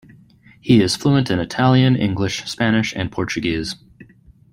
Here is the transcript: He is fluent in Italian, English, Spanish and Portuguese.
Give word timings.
He 0.61 0.81
is 0.81 0.95
fluent 0.95 1.29
in 1.29 1.37
Italian, 1.39 1.95
English, 1.95 2.43
Spanish 2.49 2.91
and 2.95 3.11
Portuguese. 3.11 3.75